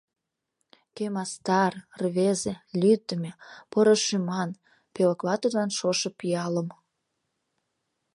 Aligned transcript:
Кӧ 0.95 1.05
мастар, 1.15 1.73
рвезе, 2.03 2.53
лӱддымӧ, 2.79 3.31
поро 3.71 3.95
шӱман, 4.05 4.49
Пӧлекла 4.93 5.35
тудлан 5.41 5.69
шошо 5.77 6.09
пиалым. 6.19 6.69